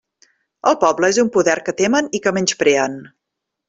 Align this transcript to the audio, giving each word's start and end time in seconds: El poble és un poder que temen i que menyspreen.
El 0.71 0.77
poble 0.85 1.11
és 1.15 1.21
un 1.25 1.31
poder 1.37 1.57
que 1.69 1.77
temen 1.85 2.11
i 2.21 2.25
que 2.25 2.37
menyspreen. 2.41 3.01